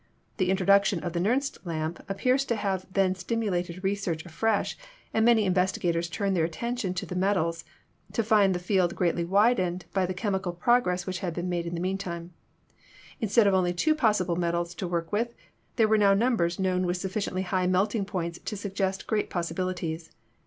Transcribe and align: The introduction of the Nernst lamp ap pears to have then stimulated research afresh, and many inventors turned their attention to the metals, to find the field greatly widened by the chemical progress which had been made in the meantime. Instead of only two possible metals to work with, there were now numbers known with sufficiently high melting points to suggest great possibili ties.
The 0.37 0.49
introduction 0.49 1.03
of 1.03 1.13
the 1.13 1.19
Nernst 1.19 1.59
lamp 1.63 2.03
ap 2.09 2.17
pears 2.17 2.43
to 2.45 2.55
have 2.55 2.87
then 2.91 3.13
stimulated 3.13 3.83
research 3.83 4.25
afresh, 4.25 4.75
and 5.13 5.23
many 5.23 5.45
inventors 5.45 6.09
turned 6.09 6.35
their 6.35 6.43
attention 6.43 6.95
to 6.95 7.05
the 7.05 7.15
metals, 7.15 7.63
to 8.13 8.23
find 8.23 8.55
the 8.55 8.57
field 8.57 8.95
greatly 8.95 9.23
widened 9.23 9.85
by 9.93 10.07
the 10.07 10.15
chemical 10.15 10.53
progress 10.53 11.05
which 11.05 11.19
had 11.19 11.35
been 11.35 11.49
made 11.49 11.67
in 11.67 11.75
the 11.75 11.79
meantime. 11.81 12.33
Instead 13.19 13.45
of 13.45 13.53
only 13.53 13.73
two 13.73 13.93
possible 13.93 14.35
metals 14.35 14.73
to 14.73 14.87
work 14.87 15.11
with, 15.11 15.35
there 15.75 15.87
were 15.87 15.99
now 15.99 16.15
numbers 16.15 16.57
known 16.57 16.87
with 16.87 16.97
sufficiently 16.97 17.43
high 17.43 17.67
melting 17.67 18.03
points 18.03 18.39
to 18.39 18.57
suggest 18.57 19.05
great 19.05 19.29
possibili 19.29 19.75
ties. 19.75 20.09